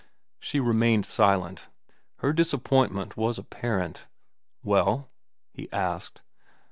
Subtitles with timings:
[0.39, 1.69] She remained silent;
[2.21, 4.07] her disappointment was apparent.
[4.63, 5.11] "Well?"
[5.53, 6.23] he asked.